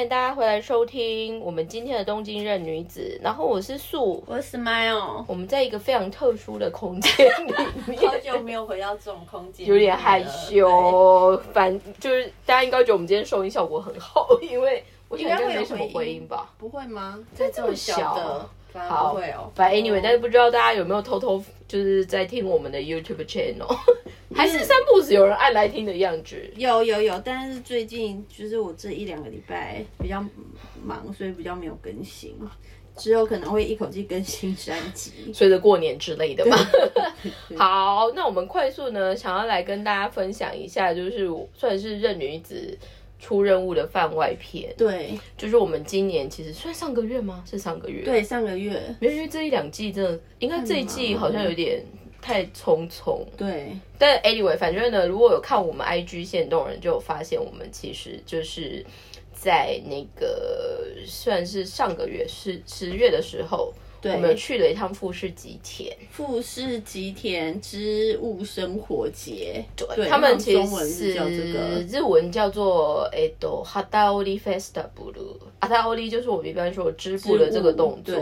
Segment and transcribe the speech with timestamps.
[0.00, 3.20] 欢迎大家回来收听我们今天的东京任女子。
[3.22, 7.52] 然后我是素，我是 Smile，我们在一个非常特殊的空间里
[7.86, 11.36] 面， 好久没有回到这种空间，有点害羞。
[11.52, 16.50] 反就是大家应该觉得我们今天收音效果很好，因为我想应该没什么回音吧？
[16.56, 17.18] 不会吗？
[17.34, 18.48] 在这么小的。
[18.72, 19.50] 好，会哦。
[19.54, 23.76] 反正 anyway，但是不知道大家有没有偷偷就是在听我们的 YouTube channel，
[24.34, 26.36] 还是三步子有人爱来听的样子？
[26.56, 30.24] 有有有，但是最近就是我这一两个礼拜比较
[30.82, 32.36] 忙，所以比较没有更新。
[32.96, 36.56] 之后可能会一口气更新三集，随着过年之类的嘛。
[37.56, 42.76] 好，那我们快速呢，想要来跟大家分享一下，就是算是任女子。
[43.20, 47.44] 出任务的番外篇，对，就是我们今年其实算上个月吗？
[47.48, 51.84] 是上个月，对，上个月，因为这一两季真的，应该这一季好像有点
[52.22, 53.76] 太匆匆，对。
[53.98, 58.84] 但 anyway，反正呢，如果有看我们 IG 线动人，就有发现我们其实就是
[59.32, 63.72] 在那个算是上个月是十月的时候。
[64.02, 75.12] 我们去了一趟富士吉田，富士吉田织物生活节，对，他们其实是日文叫做诶都哈达奥利 festival，
[75.60, 78.16] 哈达奥利就是我们一般说织布的这个动作，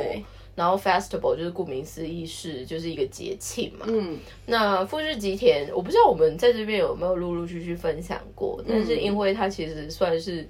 [0.57, 3.87] 然后 festival 就是顾名思义是就是一个节庆嘛。
[3.89, 10.45] 嗯，那富士吉田我不知道我们在这边有没有陆陆续续分享过，但是因为它其实算是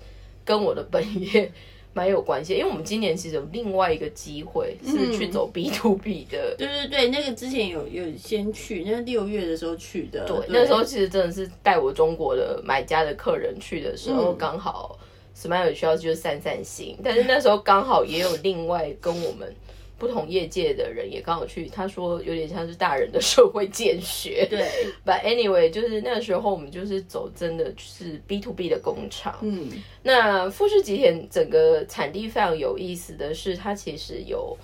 [0.45, 1.53] 跟我的本业。
[1.92, 6.55] 蛮有关系，因为我们今年其实有另外一个机会是去走 B to B 的。
[6.56, 10.25] 对对对，那个之前有有先去，那六月的时候去的。
[10.27, 14.98] 对，那时候其实真的是带我中国的买家的客人去的时候，刚好
[15.36, 19.55] Smile 需要就是散散心，但是那时候刚好也有另外跟我们。
[19.99, 24.47] 不同业界的人也刚好去，他说有点像是大人的社会见学。
[24.49, 24.65] 对
[25.05, 29.37] ，But anyway，就是那个时候我们就是走真的是 B to B 的工厂。
[29.43, 29.69] 嗯，
[30.05, 34.57] 那富士吉田整个产地非常有意思的是，它其实有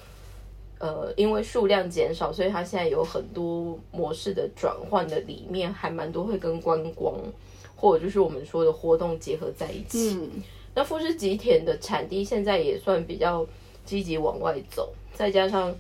[0.79, 7.13] 呃，因为数量减少，所以它现在有很多模式的转换的里面还蛮多会跟观光
[7.75, 10.17] 或者就是我们说的活动结合在一起。
[10.17, 10.31] 嗯，
[10.77, 13.45] 那富士吉田的产地现在也算比较
[13.85, 14.93] 积极往外走。
[15.15, 15.75] 再加上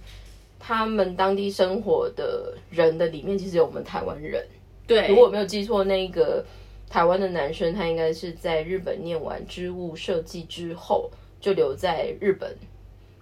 [0.59, 4.47] 他们当地生活的人的里面，其实有我们台湾人。
[4.87, 6.43] 对，如果我没有记错，那个
[6.89, 12.57] 台湾的男生，他应该是在日本念完织物设计之后，就留在日本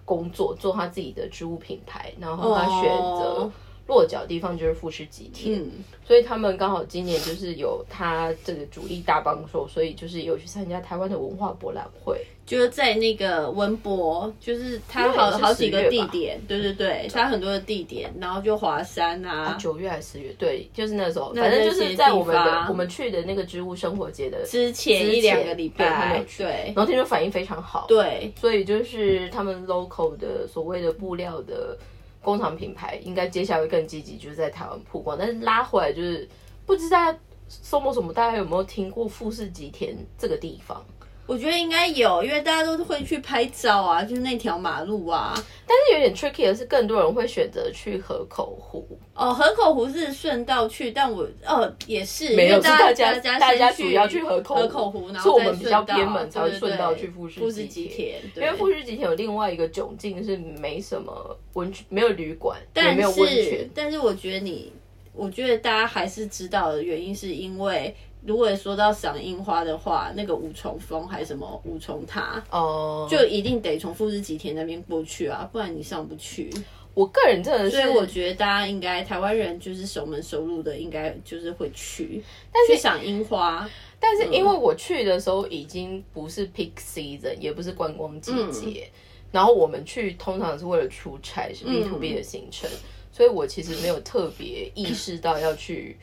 [0.05, 3.51] 工作，做他自己的织物品牌，然后他选择。
[3.85, 5.61] 落脚地方就是富士吉田，
[6.07, 31.77] 所以他们刚好今年就是有他这个主力大帮手，所以就是有去参加台湾的文化博览会，就是在那个文博，就是他好好几个地点，对对对，他很多的地点，然后就华山啊，九月还是十月，对，就是那时候，反正就是在我们的我们去的那个植物生活节的之前一两个礼拜，对，然后听说反应非常好，对，所以就是他们 local 的所谓的布料的。
[32.23, 35.15] 工厂品牌应该接下来会更积极，就是在台湾曝光。
[35.15, 36.27] 但是拉回来就是，
[36.65, 37.13] 不知道
[37.47, 40.83] 说么什么，大家有没有听过富士吉田这个地方？
[41.25, 45.33] 我觉得应该有，因为大家都会去拍照啊，就是那条马路啊。
[45.65, 48.85] 但是有点 tricky 的是，更多人会选择去河口湖。
[49.13, 58.21] 哦，河口湖是顺道去，但我哦也是，没有大家大家主要去河口河口湖，然后我们比较偏门才会顺道去富士富士吉田。
[58.35, 63.69] 因为富士吉田有另外一个窘境是没什么温泉，没有旅馆，也没有温泉。
[63.73, 64.73] 但是我觉得你，
[65.13, 67.95] 我觉得大家还是知道的原因，是因为。
[68.25, 76.49] 如果说到赏樱花的话，那个五重峰还是什么五重塔哦，就一定得从富士吉田那边过去啊，不然你上不去。
[76.93, 82.23] 我个人真的，所以我觉得大家应该台湾人就是守门守路的，应该就是会去，
[82.67, 83.69] 去赏樱花。
[83.99, 88.87] 但是因为我去的时候已经不是 peak season，也不是观光季节，
[89.31, 92.69] 然后我们去通常是为了出差，是 B to B 的行程，
[93.11, 95.97] 所以我其实没有特别意识到要去。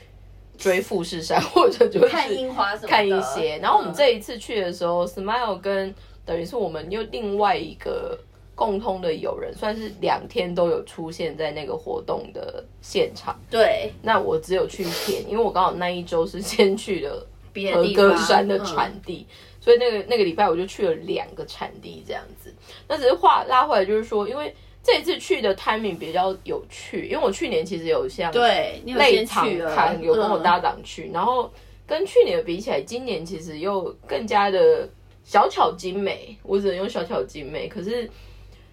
[0.60, 3.58] 追富士山， 或者就是看樱花什么看一些。
[3.62, 5.92] 然后我们这一次去的时候，Smile 跟
[6.26, 8.16] 等于是我们又另外一个
[8.54, 13.34] 共通的友人，算是两天都有出现在那个活动的现场。
[13.50, 17.26] 对，那我只有去一天，因为我刚好那一周是先去了
[17.72, 19.26] 和歌山的产地，
[19.60, 22.54] 所以那个那个礼拜我就去了两个产地这样子。
[22.86, 24.54] 那只是话拉回来，就是说，因为。
[24.82, 31.50] 这一次去的 timing 比较有趣，因为我去年其实有像对内场看有跟我搭档去，然后
[31.86, 34.88] 跟去年比起来，今年其实又更加的
[35.22, 36.36] 小巧精美。
[36.42, 38.08] 我只能用小巧精美，可是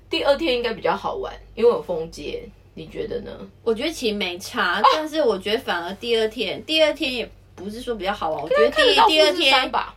[0.09, 3.31] 第二天应该比较好玩，因为有风街，你觉得呢？
[3.63, 9.93] 我觉得其实没差，但是我觉得反而第二天，第二天也不是说比较好玩，我觉得第第二天吧。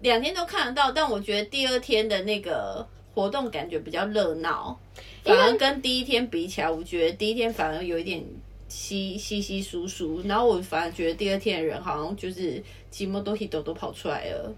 [0.00, 4.78] 两天都看得到，但我觉得第二天的那个活动感觉比较热闹，
[5.24, 8.24] 反而跟第一天比起来，我觉得第一天反而有一点
[8.68, 14.54] 稀稀稀疏疏，然后我反而觉得第二天的人好像就是寂寞都一都都跑出来了。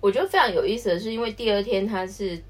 [0.00, 2.42] 我觉得非常有意思的是，因为第二天它是。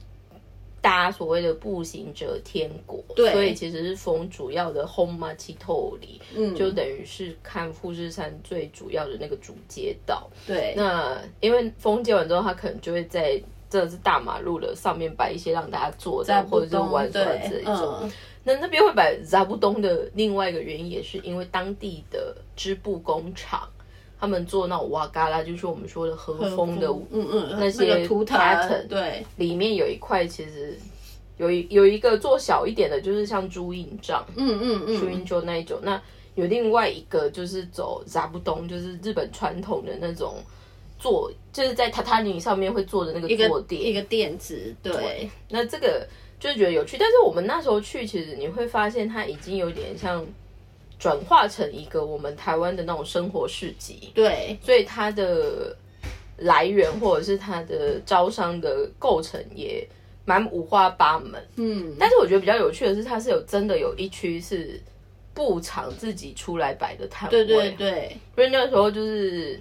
[0.81, 10.31] 搭所谓的步行者天国，所以其实是封主要的 Home Machito 里，嗯，就等于是看富士山最主要的那个主街道。
[10.47, 18.11] 对，那因为封街完之后，他可能就会在这是大马路的上面摆一些让大家坐的或者是玩耍这一种。
[18.44, 23.69] 那那边会摆扎布东的另外一个原因，也是因为当地的织布工厂。
[24.20, 30.76] 他们做那种瓦嘎拉，就是我们说的和风的，嗯嗯，那些 pattern，对，里面有一块其实
[31.37, 35.79] 有一有一个做小一点的，就是像朱印章，嗯嗯嗯，朱印章那一种。
[35.85, 36.03] 那
[36.35, 40.35] 有另外一个就是走扎不东，就是日本传统的那种
[40.99, 44.75] 做，就是在榻榻米上面会坐的那个坐垫，一个垫子。
[44.83, 46.06] 对，那这个
[46.41, 50.27] 就是觉得有趣，但是我们那时候去，其实你会发现它已经有点像。
[51.00, 55.73] 转化成一个我们台湾的那种生活市集，对，所以它的
[56.39, 59.87] 来源或者是它的招商的构成也
[60.25, 64.83] 蛮五花八门，嗯，但是我觉得比较有趣的是，它是有真的有一区是
[65.33, 69.61] 布厂自己出来摆的摊位，对对对，所以那个时候就是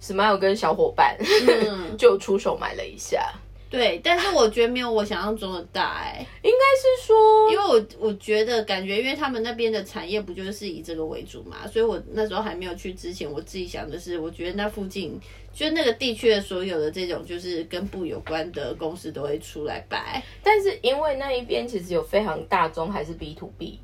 [0.00, 1.16] Smile 跟小伙伴
[1.98, 3.32] 就出手买了一下。
[3.68, 15.16] 对，但是我觉得没有我想象中的大哎，应该是说，因为我我觉得感觉，因为他们那边的产业不就是以这个为主嘛，所以我那时候还没有去之前，我自己想的是，我觉得那附近
[15.54, 23.78] 就那个地区的所有的这种就是跟布有关的公司都会出来摆，但是因为那一边其实有非常大宗还是 B to B。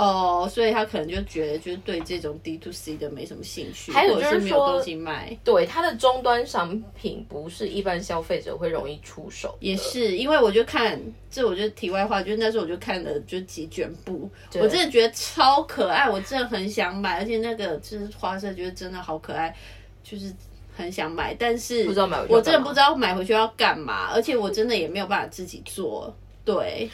[0.00, 5.36] 哦，所以他可能就觉得，就是对这种 D to C 的没什么兴趣，还有就是没有东西卖。
[5.44, 9.54] 对，它的终端商品不是一般消费者会容易出手。
[9.60, 10.98] 也是，因为我就看，
[11.30, 19.54] 这我就题外话，就是那时候我就看了就几卷布，我真的觉得超可爱，我真的很想买，而且那个就是花色，觉得真的好可爱，
[20.02, 20.32] 就是
[20.74, 26.10] 很想买，但是不知道买，我真的不知道买回去要干嘛，而且我真的也没有办法自己做，
[26.42, 26.88] 对。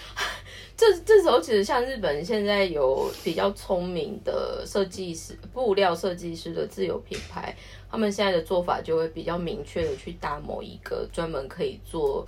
[0.76, 7.56] 这这时候其实像日本现在有比较聪明的设计师、布料设计师的自有品牌，
[7.90, 12.26] 他们现在的做法就会比较明确的去搭某一个专门可以做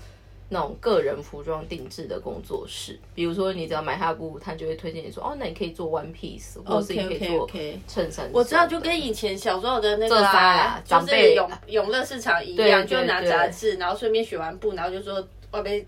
[0.49, 2.99] 那种个人服装定制的工作室。
[3.15, 7.47] 比如说，你只要买他的布，他就会推荐你说：“哦，那你可以做 one piece，或是你可以做
[7.87, 15.85] 衬衫。”我知道，就跟以前小时候的那个啊，就是永永乐市场一样，就拿杂志，然后顺便选完布，然后就说外边。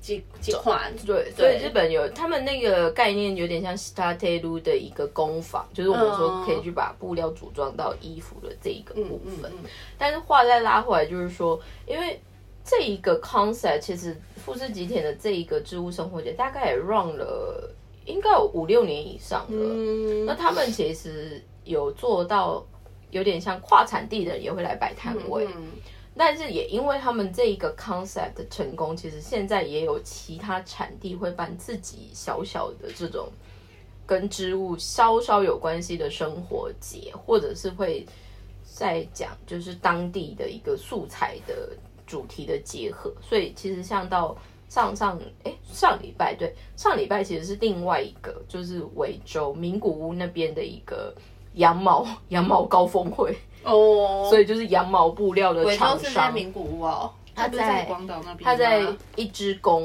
[0.00, 9.52] 几几款对，所以日本有他们那个概念，有点像 s t a t e l u 的一个工坊，就是我们说可以去把布料组装到衣服的这一个部分。
[9.98, 12.20] 但是话再拉回来，就是说，因为
[12.64, 17.72] 这一个 concept，其实富士吉田的这一个植物生活节大概也 run 了
[18.04, 20.24] 应该有五六年以上了。
[20.26, 22.64] 那他们其实有做到
[23.10, 25.46] 有点像跨产地的人也会来摆摊位。
[26.18, 33.28] 但是也因为他们这一个 concept 的成功，其实现在也有其他产地会办自己小小的这种
[34.06, 38.06] 跟织物稍稍有关系的生活节，或者是会
[38.64, 41.70] 在讲就是当地的一个素材的
[42.06, 43.12] 主题的结合。
[43.20, 44.34] 所以其实像到
[44.70, 51.14] 上上哎上礼拜对上礼拜其实是另外一个就是维州名古屋那边的一个
[51.54, 53.36] 羊毛 羊毛高峰会。
[53.66, 55.98] 哦，所以就是羊毛布料的厂商。
[55.98, 58.44] 是在名古屋哦，他在广岛那边。
[58.44, 58.82] 他在
[59.14, 59.82] 一支公，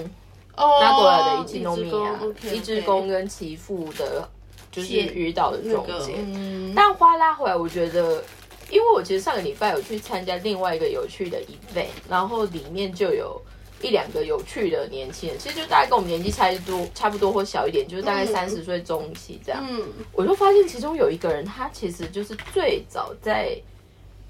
[0.55, 2.19] 拿过来的一只农民啊，
[2.51, 4.29] 一只公跟其父的，
[4.71, 6.73] 就是鱼岛的中间。
[6.75, 8.23] 但花拉回来，我觉得，
[8.69, 13.41] 因为我其实上个礼拜有去参加另外一个有趣的 event，然后里面就有
[13.81, 19.65] 一两个有趣的年轻人，其实就大概跟我们年纪差不多，差不多或小一点，就是大概三十岁中期这样。
[19.67, 19.81] 嗯，
[20.13, 23.59] 我就发现其中有一个人，他其实就是最早在。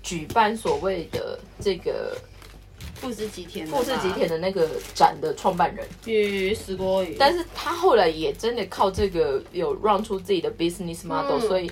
[0.04, 2.18] 举办所谓的这个
[2.96, 11.72] 富士吉田富士吉田的那个展的创办人，与石国宇，但是他后来也真的靠这个有 run 出自己的 business model，所以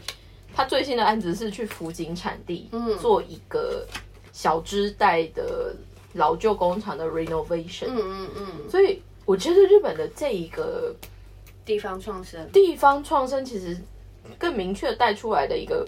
[0.53, 2.69] 他最新的案子是去福井产地
[2.99, 3.85] 做一个
[4.31, 5.75] 小支带的
[6.13, 7.87] 老旧工厂的 renovation。
[7.87, 10.95] 嗯嗯嗯，所以我觉得日本的这一个
[11.65, 13.77] 地方创生，地方创生其实
[14.37, 15.87] 更明确带出来的一个。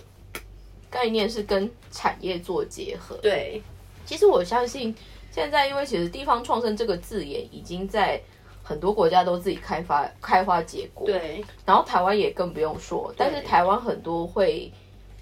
[0.91, 3.15] 概念是跟产业做结合。
[3.23, 3.59] 对，
[4.05, 4.93] 其实我相信
[5.31, 8.21] 现在，因为其实地方创生这个字眼已经在
[8.61, 11.07] 很多国家都自己开发、开花结果。
[11.07, 13.11] 对，然后台湾也更不用说。
[13.17, 14.71] 但是台湾很多会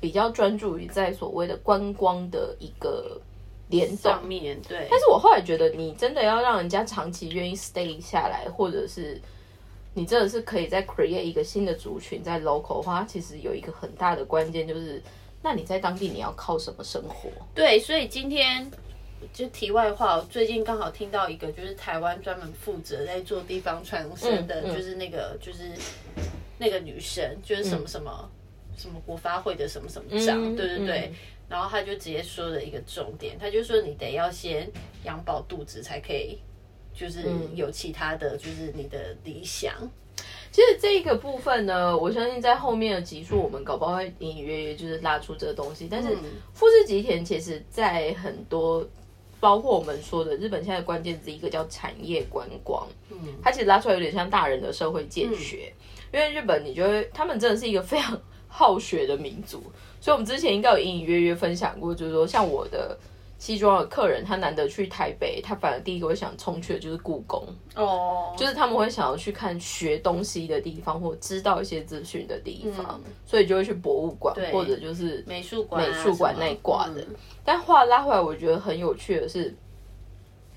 [0.01, 3.21] 比较专注于在所谓的观光的一个
[3.69, 4.88] 联动面对。
[4.89, 9.21] 但是我后来觉得，你真的要让人家长期愿意 stay 下来，或者是
[9.93, 15.01] 你真的是可以再 create 一个新的族群在 local 的话，其实有一个很大的关键就是，
[15.41, 17.29] 那你在当地你要靠什么生活？
[17.53, 18.69] 对，所以今天。
[19.34, 25.74] 就题外话，我最近刚好听到一个，就是台湾专门负责在做地方传声的，就是那个就是
[26.58, 28.31] 那个女生，就是什么什么
[28.77, 31.13] 什么国发会的什么什么长，对对对。
[31.50, 34.72] 然后他就直接说了一个重点，他就说你得要先
[35.03, 36.39] 养饱肚子，才可以
[36.93, 39.75] 就是有其他的就是你的理想。
[40.51, 45.87] 其实这个部分呢，我相信在后面的集数，我们搞不好会隐隐约约就是拉出这个东西。
[45.89, 46.09] 但是
[46.53, 48.87] 富士吉田其实在很多。
[49.41, 55.73] 包括我们说的日本现在关键字一个叫产业观光，嗯，它其实拉出来有点像大人的社会建学，
[56.11, 59.63] 因为日本你觉得他们真的是一个非常好学的民族，
[60.01, 62.97] 所以我们之前应该有隐隐约约分享过，就是说像我的。
[63.39, 67.41] 西装的客人，他难得去台北，他反而第一个会想冲去的就是故宫。
[67.74, 77.01] 哦，就是他们会想要去看学东西的地方，或知道一些资讯的地方，所以就会去博物馆或者就是美术馆、美术馆那挂的。
[77.46, 79.55] 但话拉回来，我觉得很有趣的是，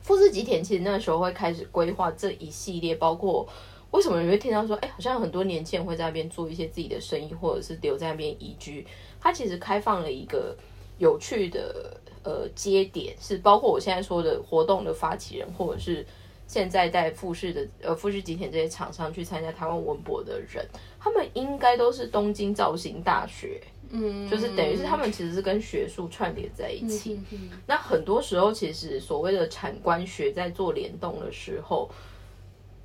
[0.03, 3.49] 富士吉田其实那时候会开始规划这一系列，包括
[3.93, 8.85] 为什么你会听到说，哎，好像很多年轻人会在那边做一些自己的生意，或者是留在那边移居。
[9.21, 10.57] 他其实开放了一个
[10.99, 11.99] 有趣的。
[12.25, 16.06] 呃，接点是包括我现在说的活动的发起人，或者是
[16.46, 20.64] 现在在富士的呃富士吉田这些厂商去参加台湾文博的人，
[21.00, 27.20] 他们应该都是东京造型大学，嗯，就是等于是他们其实是跟学术串联在一起。
[27.66, 31.90] 那很多时候，其实所谓的产官学在做联动的时候，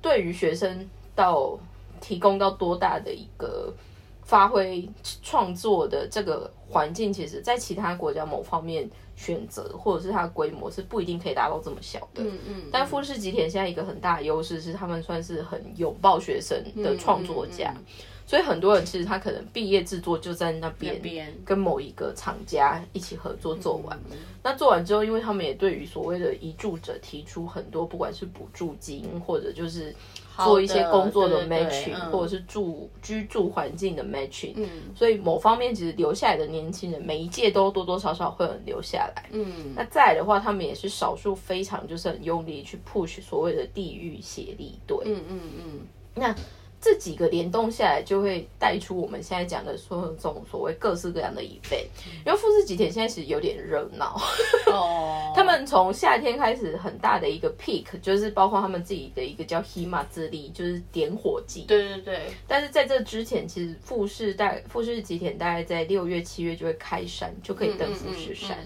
[0.02, 1.56] 对于学生到
[2.00, 3.72] 提供到多大的一个
[4.28, 4.88] 发挥
[5.24, 8.88] 创作的这个环境，其实在其他国家某方面。
[9.18, 12.62] 选择或者是它的规模是不一定可以达到这么小的，嗯嗯。
[12.70, 17.74] 但富士吉田现在一个很大的优势是，他们算是很拥抱学生的创作家，
[18.24, 23.98] 所以很多人其实他可能毕业制作就在那边跟某一个厂家一起合作做完。
[24.40, 29.92] 那做完之后，因为他们也对于所谓的移住者提出很多，不管是补助金或者就是。
[30.44, 45.80] 做一些工作的 matching，或者是住居住环境的 matching，嗯，所以某方面其实留下来的年轻人，每一届都多多少少会很留下来，嗯，那再来的话，他们也是少数非常就是很用力去 push 所谓的地域协力队，嗯嗯嗯，
[46.14, 46.34] 那。
[46.80, 51.86] 这几个联动下来，就会带出我们现在讲的说这种所谓各式各样的 event。
[52.24, 54.16] 因为富士吉田现在其实有点热闹，
[54.66, 61.64] 哦， 他们从夏天开始很大的一个 peak，就是包括他们自己的一个叫 Hima 之力，就是点火季。
[61.66, 62.20] 对对对。
[62.46, 68.56] 但是在这之前，其实富士大富士吉田大概在六月七月就会开山，就可以登富士山。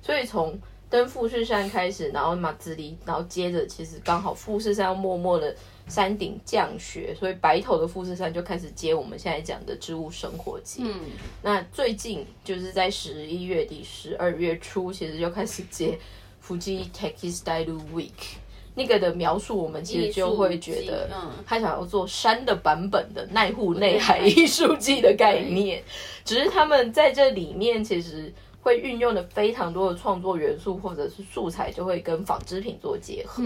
[0.00, 0.58] 所以从
[0.88, 5.54] 登富士山开始，然后马自力，然后接着其实刚好富士山要默默的。
[5.88, 10.82] 山顶降雪，所以白头的富士山就开始接我们现在讲的植物生活节。
[10.84, 11.00] 嗯，
[11.42, 15.98] 那最近就是在十一月底、十二月初，其实就开始接
[16.40, 18.36] 富士 Taki Style Week。
[18.74, 25.82] 那个的描述，我们其实就会觉得，嗯，他想要做山的版本的奈户内海艺术季的概念，
[26.24, 28.32] 只是他们在这里面其实。
[28.68, 33.42] 会运用的非常多的创作元素或者是素材，就会跟纺织品做结合，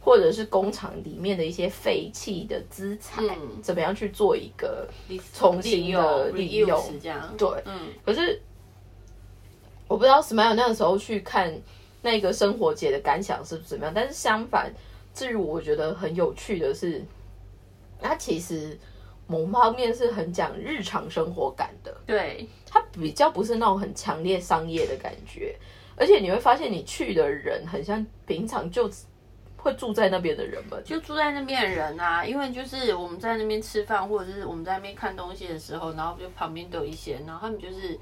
[0.00, 3.24] 或者是工厂里面的一些废弃的资产，
[3.62, 4.88] 怎么样去做一个
[5.32, 6.82] 重新的利用？
[7.00, 7.88] 这样对，嗯。
[8.04, 8.42] 可是
[9.86, 11.54] 我不知道 Smile 那个时候去看
[12.02, 14.74] 那个生活节的感想是怎么样，但是相反，
[15.14, 17.00] 至于我觉得很有趣的是，
[18.00, 18.76] 它其实
[19.26, 22.48] 某方面是很讲日常生活感的，对。
[22.66, 25.54] 它比较不是那种很强烈商业的感觉，
[25.96, 28.90] 而且你会发现你去的人很像平常就
[29.56, 32.24] 会住在那边的人们，就住在那边的人啊。
[32.24, 37.96] 因为就是我们在那边吃饭，或者是我们在那边看东西的时候，然后就旁边都有一些，然后他们就是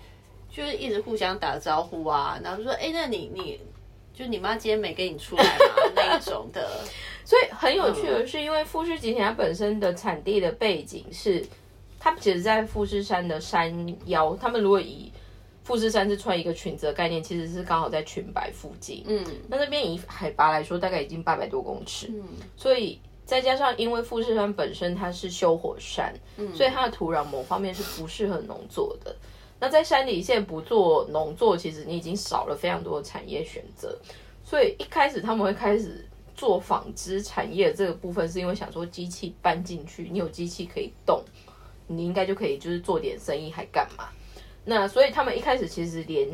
[0.51, 3.61] 就是一直互相打招呼啊，然后就说：“哎，那你你
[4.15, 6.81] 就你妈今天没跟你出来嘛？”那一种的。
[7.25, 11.45] 所以很有趣的是，因为富士吉田它本身的产地的背景是。
[12.05, 13.73] 它其实，在富士山的山
[14.07, 15.09] 腰，他们如果以
[15.63, 19.05] 富士山是穿一个裙子的概念，其实是刚好在裙摆附近。
[19.07, 22.09] 嗯，那那边以海拔来说，大概已经八百多公尺。
[22.09, 22.25] 嗯，
[22.57, 29.15] 所以再加上因为富士山本身它是修火山，嗯，所以它的土壤某方面是不适合农作的。
[29.63, 33.97] 那在山里现在不做农作，其实你已经少了非常多的产业选择。
[34.43, 36.05] 所以一开始他们会开始
[36.35, 41.23] 做纺织产业这个部分，是因为想说机器搬进去，你有机器可以动。
[41.87, 44.09] 你应该就可以就是做点生意还干嘛？
[44.65, 46.29] 那所以他们一开始其实连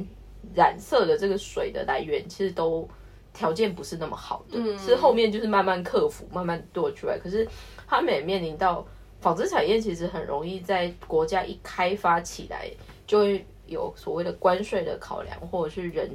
[0.54, 2.88] 染色的这个水的来源，其实都
[3.34, 7.18] 条件不是那么好的，是后面就是慢慢克服，慢慢做出来。
[7.18, 7.46] 可是
[7.86, 8.86] 他们也面临到
[9.20, 12.70] 纺织产业，其实很容易在国家一开发起来，
[13.08, 16.08] 就会有所谓的关税的考量，或者是人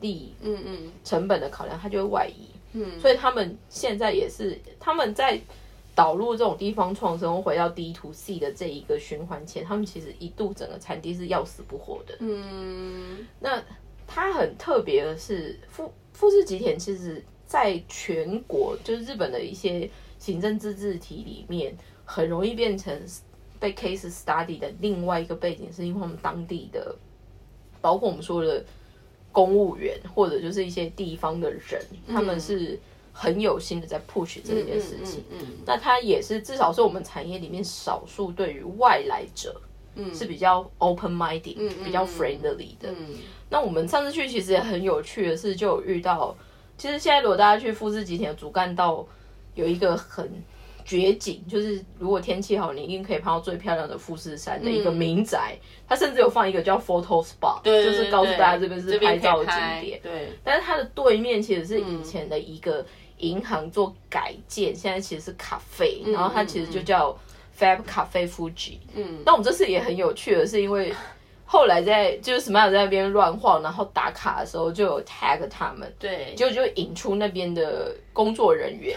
[0.00, 2.48] 力嗯嗯成本的考量，它就会外移。
[2.74, 5.40] 嗯，所以他们现在也是他们在。
[5.94, 12.16] 导入这种地方创生，回到 D to C 的这一个循环前，他们其实一度整个产地是要死不活的。
[12.20, 13.62] 嗯，那
[14.06, 19.86] 它很特别的是，富富士吉田其实在全国就是日本的一些
[20.18, 22.98] 行政自治体里面，很容易变成
[23.62, 26.94] 被 case study 的另外一个背景，是因为我们当地的，
[27.80, 28.62] 包括我们说的
[29.30, 32.78] 公务员或者就是一些地方的人，他们是。
[33.14, 35.22] 很有心的在 push 这件事情，
[35.66, 39.60] 那他也是至少是我们产业里面少数对于外来者，
[39.96, 42.88] 嗯是比较 open minded，比较 friendly 的。
[43.50, 46.34] 那我们上次去其实也很有趣的是，就有遇到，
[46.78, 49.06] 其实现在如果大家去富士吉田主干道，
[49.54, 50.26] 有一个很
[50.84, 55.56] 绝景，就是如果天气好，你一定可以拍到最漂亮的富士山的一个民宅，
[55.88, 60.00] 它甚至有放一个叫 photo spot，就是告诉大家这边是拍照景点。
[60.02, 62.84] 对，但是它的对面其实是以前的一个。
[63.18, 67.16] 银行做改建，现在其实是咖啡，然后它其实就叫
[67.56, 68.78] Fab 咖啡 Fuji。
[68.96, 70.92] 嗯，那我们这次也很有趣的是，因为
[71.44, 78.96] 后来在就是 Smile 在那边乱晃，然后打卡的时候就有 tag 他们，对，就就引出那边的工作人员。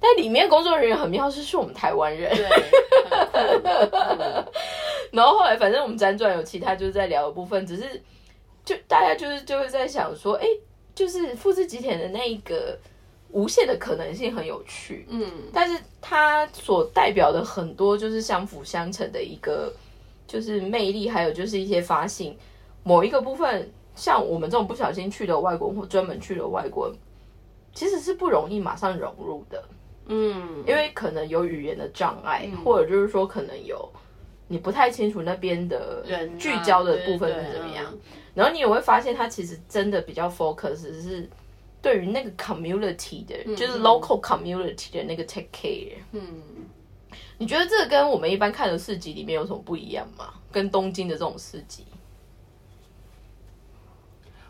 [0.00, 2.30] 但里面工作人员很妙，是是我们台湾人。
[5.12, 8.02] 然后后来反正我们辗转有其他就是在聊的部分，只是
[8.64, 10.46] 就大家就是就会在想说，哎，
[10.94, 12.76] 就是富士吉田的那一个。
[13.30, 19.72] 无限的可能性很有趣，嗯，但是它所代表的很多就是相辅相成的一个，
[20.24, 22.38] 就是魅力，还有就是一些发性。
[22.84, 26.96] 某一个部分，像我们这种不小心去的外国人或专门去的外国人，
[27.74, 29.60] 其实是不容易马上融入的，
[30.06, 33.90] 嗯，因为可能有语言的障碍，或者就是说可能有
[34.48, 36.04] 你不太清楚那边的
[36.38, 37.92] 聚焦的部分是怎么样，
[38.34, 41.28] 然后你也会发现，它其实真的比较 focus 是。
[41.82, 46.42] 对于那个 community 的，就是 local community 的那个 take care，嗯，
[47.36, 50.32] 你觉得这个跟我们一般看的市集里面有什么不一样吗？
[50.50, 51.84] 跟东京的这种市集？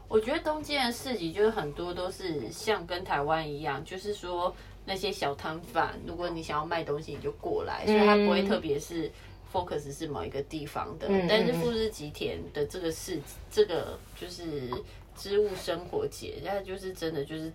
[0.06, 9.10] 我觉得东京的市集就是很多都是像跟台湾一样，就是说那些小摊贩，如果你想要卖东西，你就过来，所以它不会特别是
[9.52, 11.08] focus 是某一个地方的。
[11.28, 13.18] 但是富士吉田的这个市，
[13.50, 14.70] 这个就是。
[15.16, 17.48] 织物生活节，那就是真的，就是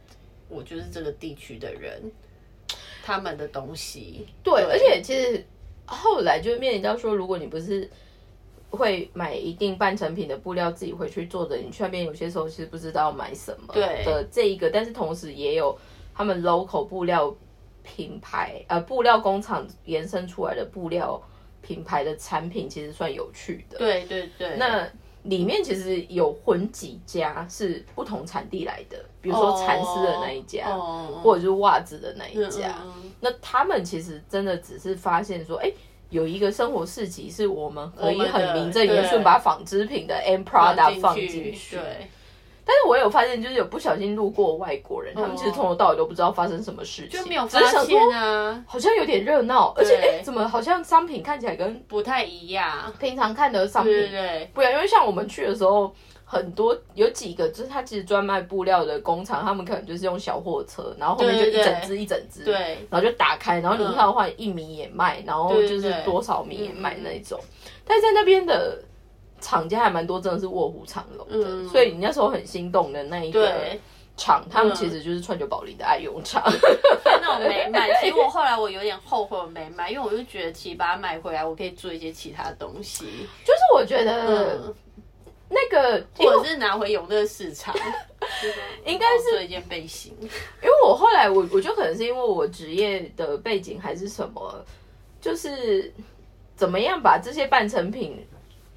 [0.47, 2.01] 我就是这个地区的人，
[3.03, 4.25] 他们的东西。
[4.41, 5.45] 对，而且其实
[5.85, 7.89] 后来就面临到说，如果你不是
[8.69, 13.73] 会买一定半成品的布料自己回去做的，你去那边有些时候其实不知道买什么。
[13.73, 15.77] 对的，这一个，但是同时也有
[16.19, 17.33] 他们 local 布料
[17.81, 21.19] 品牌，呃，布料工厂延伸出来的布料
[21.61, 23.77] 品牌的产品，其实算有趣的。
[23.77, 24.85] 对对对，那。
[25.23, 30.69] 里面其实有混几家是不同产地来的，比如说蚕丝的那一家，
[31.21, 32.73] 或者是袜子的那一家。
[33.19, 35.69] 那他们其实真的只是发现说，哎，
[36.09, 41.77] 有一个生活市集是我们可以很名正言顺把纺织品的 M product 放进去。
[42.69, 55.91] 但是我有发现，就是有不小心路过外国人，他们其实从头到尾都不知道发生什么事情，就没有发现啊，好像有点热闹，而且哎，怎么好像商品看起来跟不太一样，平常看的商品对不一样，因为像我们去的时候，
[56.23, 67.39] 很多有几个就是他其实专卖布料的工厂，他们可能就是用小货车，然后后面就一整只一整只，对，然后就打开，然后你要的话一米也卖，然后就是多少米也卖那种，
[67.83, 68.77] 但是在那边的。
[69.39, 73.53] 厂家还蛮多，真的是卧虎藏龙的，所以你那时候很心动的那一个
[74.17, 76.43] 厂，他们其实就是川久保玲的爱用厂。
[77.21, 83.05] 那我没买， 其实我后来我有点后悔我没买，因为我就觉得其实把它买回来，我可以做一些其他东西。
[83.45, 84.73] 就是我觉得
[85.49, 87.73] 那个，或者是拿回永乐市场，
[88.85, 90.13] 应该是做一件背心。
[90.19, 94.65] 因为我后来我我觉得可能是因为我职业的背景还是什么，
[95.21, 95.93] 就是
[96.55, 98.27] 怎么样把这些半成品。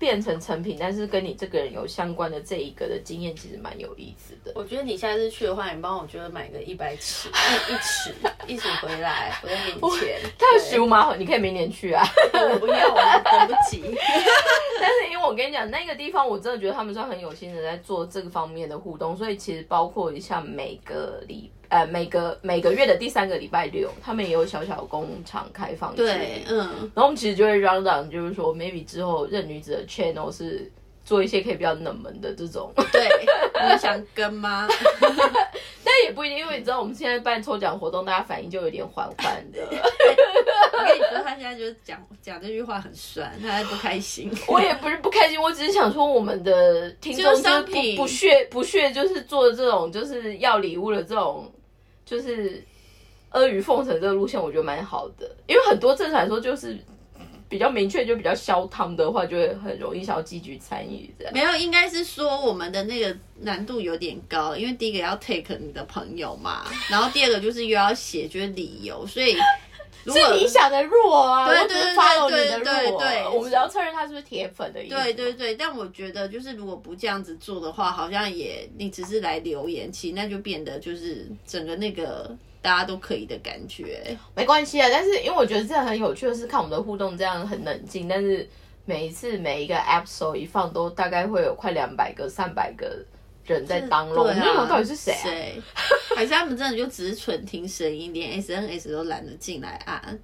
[0.02, 4.50] 变成成品，但是跟你这个人有相关的这一个的经验，其实蛮有意思的。
[4.56, 7.28] 我觉得你下次去的话，你帮我觉得买个一百尺，
[7.70, 8.14] 一一尺，
[8.48, 10.18] 一尺回来，我再给你钱。
[10.36, 12.04] 太熊马，你可以明年去啊。
[12.34, 13.80] 我不要，我等不及。
[14.80, 21.48] 但是因为我跟你讲，那个地方我真的觉得他们算很有心的在做这个方面的互动，所以其实包括一下每个礼。
[21.72, 25.96] 呃，每个每个月的第三个礼拜六，他们也有小小工厂开放。
[25.96, 26.58] 对，嗯。
[26.94, 30.70] 然后我们其实就会嚷嚷，就是说，maybe 之后任女子的 channel 是
[31.02, 32.70] 做一些可以比较冷门的这种。
[32.92, 33.08] 对，
[33.72, 34.68] 你想跟吗？
[35.82, 39.60] 但也不一定，因为你知道我们现在办抽奖活动，大家反应就有点缓缓的。
[39.62, 44.30] 我跟你说，他现在就是讲讲这句话很酸，他在不开心。
[44.46, 51.50] 我也不是不开心，我只是想说，我们的听众就不不屑不屑，就是做这种就是要礼物的这种，
[52.04, 52.62] 就是
[53.30, 55.34] 阿谀奉承这个路线，我觉得蛮好的。
[55.46, 56.78] 因为很多正常来说就是。
[57.48, 61.34] 比较明确就比较消汤的话，就会很容易想要积极参与这样。
[61.34, 69.36] 没有，应该是说我们的那个难度有点高，因为第一个要 take 你的朋友嘛，然后第二个就是又要写就是理由，所以
[70.10, 74.94] 是你想的弱啊，对对对对对对，我们只要确认他是不是铁粉的意思。
[74.94, 82.34] 对对对，但我觉得就是如果不这样子做的话，好像也你只是来留言，其实那就变得就是整个那个。
[82.62, 84.88] 大家都可以的感觉，没关系啊。
[84.88, 88.48] 但是因为我觉得这很有趣的是，看我们的互动这样很冷静，但是
[88.84, 93.04] 每一次每一个 episode 一放，都大概会有快两百个、三百个
[93.46, 94.24] 人在当龙。
[94.26, 95.14] 我们到底是谁？
[95.22, 95.62] 谁？
[96.14, 100.18] 还是他们真的就只是纯听声音，连 SNS 都懒得进来按，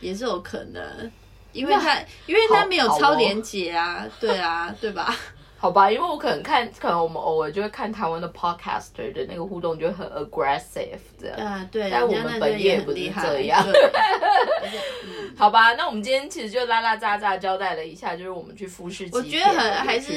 [0.00, 1.10] 也是有可能。
[1.52, 5.16] 因为他，因为他没有超连接啊，对啊，对吧？
[5.60, 11.36] 好吧，因为我可能看，可能我们偶尔就会看台湾的 podcaster 的那个互动，就很 aggressive 这样。
[11.36, 11.90] 啊，对。
[11.90, 13.60] 但我们本业不是这样。
[15.36, 19.08] 好吧，那我们今天其实就拉拉杂杂交代了一下，就是我们去服饰。
[19.12, 20.14] 我觉得很还是，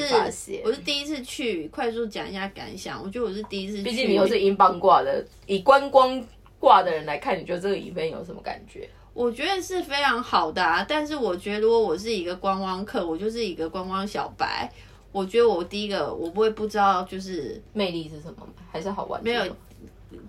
[0.64, 3.02] 我是第一次去，快速讲一下感想。
[3.02, 6.24] 我觉得我是第一次，毕竟你又是英镑挂的，以观光
[6.60, 8.88] 挂的人来看，你觉得这个 event 有什么感觉？
[9.12, 14.70] 我觉得是非常好的，啊，但是我觉得如果我是一个观光客，我就是一个观光小白。
[15.12, 19.22] 我觉得我第一个我不会不知道就是魅力是什么，还是好玩？
[19.22, 19.56] 没有，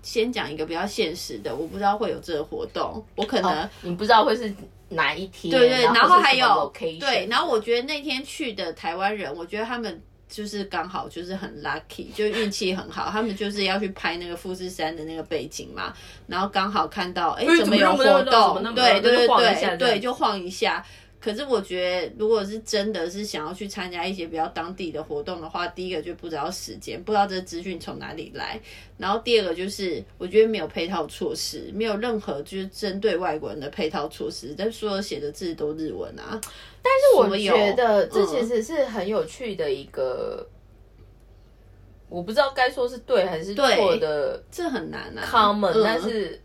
[0.01, 4.53] 先讲一个比较现实的，我不知道会有这个活动，我可能你不知道会是
[4.89, 15.93] 哪一天，对对，然后还有对，然后我觉得那天去的台湾人，我觉得他们就是刚好就是很 lucky，就运气很好，他们就是要去拍那个富士山的那个背景嘛，
[16.27, 20.85] 然后刚好看到哎怎么有活动，对对对对对，就晃一下。
[21.23, 28.59] 可是我觉得，如果是真的是想要去参加一些比较当地的活动的话，第一个就不知道时间，不知道这资讯从哪里来。
[28.97, 36.41] 然后第二个就是，我觉得没有配套措施，没有任何就是针对外国人的配套措施，但所有写的字都日文啊。
[36.81, 40.45] 但是我觉得这其实是很有趣的一个，
[42.09, 45.23] 我不知道该说是对还是错的，这很难啊。
[45.25, 46.41] Common，但是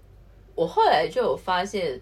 [0.55, 2.01] 我后来就有发现。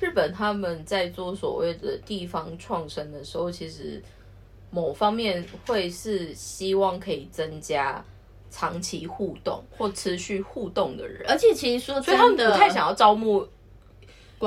[0.00, 4.02] 日本他们在做所谓的地方创生的时候，其实
[4.70, 8.04] 某方面会是希望可以增加
[8.50, 13.46] 长期互动或持续互动的人，而且其实说，所以他们不太想要招募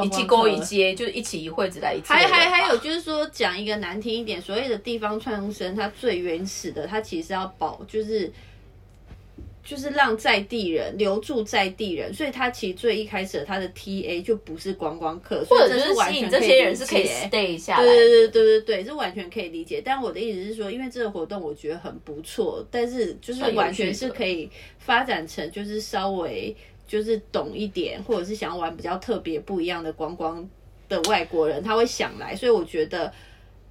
[0.03, 2.07] 一起勾一接，就是一起一会子来一起。
[2.07, 8.31] 还还还有就是说，讲一个难听一点，所谓的地方创生，它最原始的，它其实要保就是。
[9.63, 17.85] 就是让在地人留住在地人，所以他其实最一开始他的 T A 就不是观光客，或者就是吸引这些人是可以 stay 下来。
[17.85, 19.79] 对对对对对对，这完全可以理解。
[19.85, 26.55] 但我的意思是说，因为这个活动我觉得很不错，但是就是完全是可以发展成就是稍微
[26.87, 30.49] 就是懂一点，或者是想要玩比较特别不一样的观光
[30.89, 32.35] 的外国人，他会想来。
[32.35, 33.13] 所以我觉得，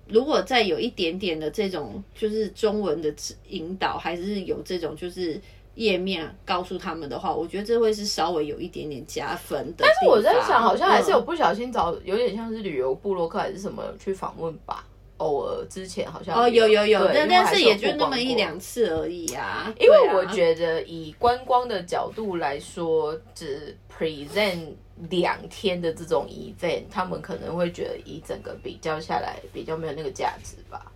[0.07, 3.13] 如果再有一点点的这种就是中文的
[3.49, 5.41] 引导，还是有这种就是。
[5.81, 9.77] 页面告诉他们的话，我觉得这会是稍微有一点点加分的。
[9.79, 14.85] 但是我在想，好像还是有不小心找，有点像是旅游部落客还是什么去访问吧。
[15.17, 19.73] 偶尔之前好像哦有有有，但但是也就那么一两次而已啊。
[19.79, 24.67] 因为我觉得以观光的角度来说，只 present
[25.09, 30.93] 两天的这种 event，他们可能会觉得以整个比较下来比较没有那个价值吧。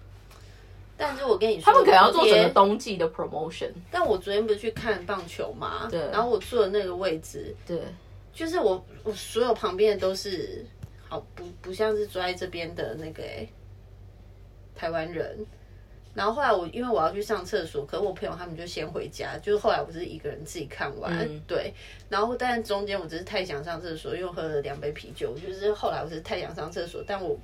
[0.97, 3.71] 但是我跟你说，他们可能要做整个冬季的 promotion。
[3.91, 5.89] 但我昨天不是去看棒球嘛？
[5.91, 6.01] 对。
[6.13, 7.81] 然后我坐的那个位置，对，
[8.33, 10.65] 就是我我所有旁边的都是
[11.09, 13.47] 好不不像是坐在这边的那个哎
[14.75, 15.45] 台湾人。
[16.15, 21.75] 然后后来我因为我要去上厕所，可是我朋友他们就先回家，就是后来我是一个人自己看完，对。
[22.09, 27.37] 然后但中间我只是太想上厕所，又喝了两杯啤酒，就是后来我是太想上厕所，但我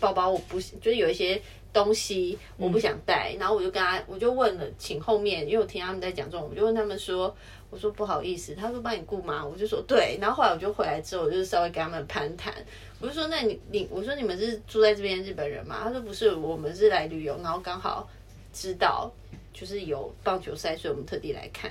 [0.00, 1.40] 包包我不就是有一些。
[1.72, 7.34] 东西我不想带，然后我就跟他，我就问了，请后面，因为我听他们在讲这种，我就问他们说，
[7.70, 9.42] 我说不好意思，他说帮你顾吗？
[9.42, 12.52] 我就说对，然后后来我就回来之后，我就稍微跟他们攀谈，
[13.00, 15.80] 我就说那你你，我说你们是住在这边日本人吗？
[15.84, 18.06] 他说不是，我们是来旅游，然后刚好
[18.52, 19.10] 知道，
[19.52, 21.70] 就是有棒球赛，所以我们特地来看。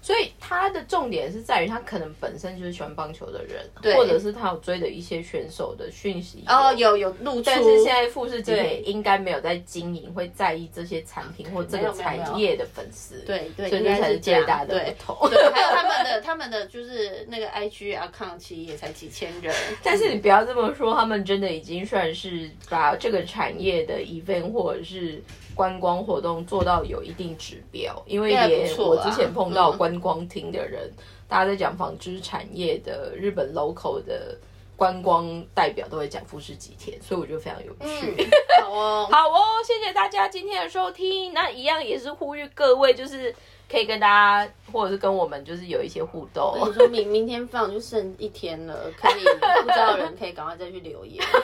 [0.00, 3.62] 所以他的重点是在于他可能本身就是喜欢棒球的人，
[3.94, 6.42] 或者是他有追的一些选手的讯息。
[6.46, 7.42] 哦，有有露出。
[7.44, 13.18] 但是现在富士吉田应该没有在经营，会在意这些产品或这个产业的粉丝。
[13.26, 15.30] 对对，所以这才是最大的不同。
[15.30, 19.54] 对，还有 他们的他们的就是那个 IG 啊，抗期也才几千人。
[19.82, 25.22] 但是你不要这么说，他们真的已经算是把这个产业的 event 或者是。
[25.54, 30.90] 观光活动做到有一定指标，因为也我之前碰到观光厅的人，
[31.28, 34.36] 大家在讲纺织产业的日本 local 的
[34.76, 38.28] 观光代表都会讲富士吉田，所以我觉得非常有趣。
[38.60, 41.32] 好哦，好哦，谢谢大家今天的收听。
[41.32, 43.34] 那一样也是呼吁各位，就是
[43.70, 46.56] 可以跟大家或者是跟我们就是有一些互动。
[46.60, 49.24] 我说明明天放就剩一天了，可以
[49.62, 51.24] 不知道人可以赶快再去留言。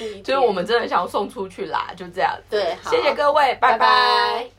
[0.24, 2.34] 就是我们真的想要送出去啦，就这样。
[2.48, 4.50] 对，好谢谢各位，拜拜。